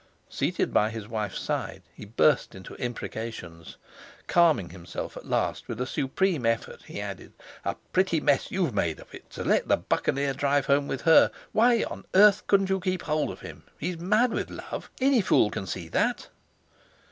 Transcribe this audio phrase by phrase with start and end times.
[0.29, 3.77] Seated by his wife's side, he burst into imprecations.
[4.25, 8.99] Calming himself at last with a supreme effort, he added: "A pretty mess you've made
[8.99, 12.79] of it, to let the Buccaneer drive home with her; why on earth couldn't you
[12.79, 13.61] keep hold of him?
[13.77, 16.29] He's mad with love; any fool can see that!"